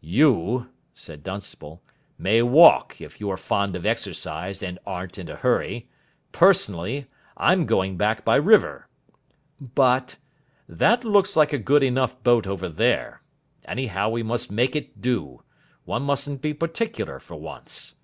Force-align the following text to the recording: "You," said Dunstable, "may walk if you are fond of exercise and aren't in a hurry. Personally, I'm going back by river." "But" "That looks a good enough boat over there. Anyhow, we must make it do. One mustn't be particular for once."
"You," 0.00 0.68
said 0.94 1.22
Dunstable, 1.22 1.80
"may 2.18 2.42
walk 2.42 3.00
if 3.00 3.20
you 3.20 3.30
are 3.30 3.36
fond 3.36 3.76
of 3.76 3.86
exercise 3.86 4.60
and 4.60 4.80
aren't 4.84 5.16
in 5.16 5.28
a 5.28 5.36
hurry. 5.36 5.88
Personally, 6.32 7.06
I'm 7.36 7.66
going 7.66 7.96
back 7.96 8.24
by 8.24 8.34
river." 8.34 8.88
"But" 9.60 10.16
"That 10.82 11.04
looks 11.04 11.36
a 11.36 11.46
good 11.56 11.84
enough 11.84 12.20
boat 12.24 12.48
over 12.48 12.68
there. 12.68 13.22
Anyhow, 13.64 14.10
we 14.10 14.24
must 14.24 14.50
make 14.50 14.74
it 14.74 15.00
do. 15.00 15.44
One 15.84 16.02
mustn't 16.02 16.42
be 16.42 16.52
particular 16.52 17.20
for 17.20 17.36
once." 17.36 17.94